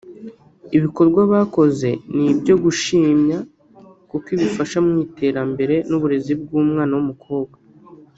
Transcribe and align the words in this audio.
ibikorwa 0.77 1.21
bakoze 1.33 1.89
n’ibyo 2.15 2.55
gushimya 2.63 3.37
kuko 4.09 4.29
bifasha 4.41 4.77
mu 4.85 4.93
iterambere 5.05 5.75
n’uburezi 5.89 6.33
bw’umwana 6.41 6.93
w’umukobwa 6.97 7.57